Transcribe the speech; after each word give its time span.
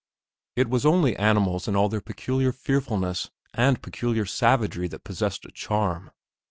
It 0.55 0.67
was 0.67 0.83
only 0.83 1.15
animals 1.17 1.67
in 1.67 1.75
all 1.75 1.87
their 1.87 2.01
peculiar 2.01 2.51
fearfulness 2.51 3.29
and 3.53 3.83
peculiar 3.83 4.25
savagery 4.25 4.87
that 4.87 5.03
possessed 5.03 5.45
a 5.45 5.51
charm. 5.51 6.09